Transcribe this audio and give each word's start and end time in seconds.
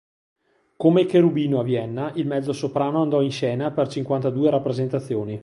Come 0.77 1.05
Cherubino 1.05 1.59
a 1.59 1.63
Vienna 1.63 2.11
il 2.15 2.25
mezzosoprano 2.25 3.03
andò 3.03 3.21
in 3.21 3.29
scena 3.29 3.69
per 3.69 3.87
cinquantadue 3.87 4.49
rappresentazioni. 4.49 5.39